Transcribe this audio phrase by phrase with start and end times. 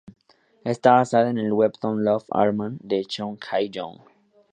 [0.65, 4.01] Está basada en el webtoon "Love Alarm" de Chon Kye-young.